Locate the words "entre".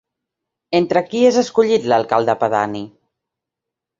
0.79-1.01